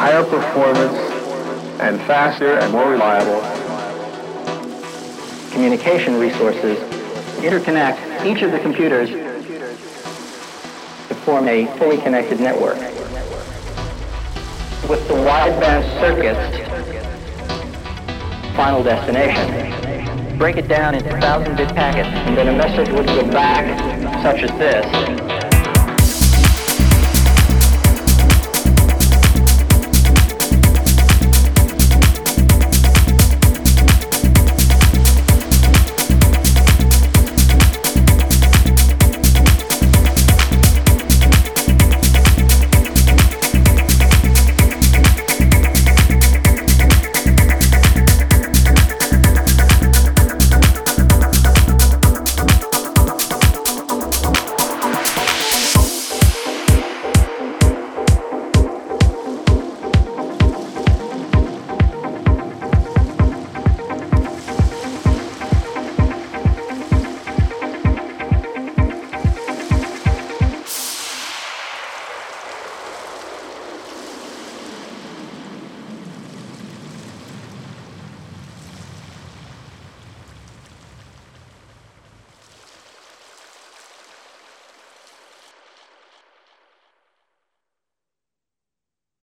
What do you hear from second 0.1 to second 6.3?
performance and faster and more reliable communication